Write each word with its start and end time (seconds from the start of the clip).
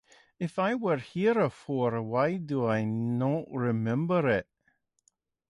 If 0.39 0.57
I 0.57 0.73
were 0.73 0.97
here 0.97 1.35
before, 1.35 2.01
why 2.01 2.37
do 2.37 2.65
I 2.65 2.85
not 2.85 3.45
remember 3.51 4.27
it? 4.29 4.47